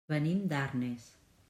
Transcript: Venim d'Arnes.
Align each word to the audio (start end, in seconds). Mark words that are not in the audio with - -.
Venim 0.11 0.39
d'Arnes. 0.53 1.11